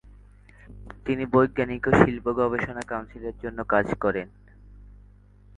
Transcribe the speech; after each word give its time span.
তিনি 1.05 1.23
বৈজ্ঞানিক 1.25 1.83
ও 1.87 1.91
শিল্প 1.99 2.25
গবেষণা 2.39 2.83
কাউন্সিলের 2.87 3.35
জন্য 3.43 3.59
কাজ 3.63 3.87
করেন। 3.99 4.27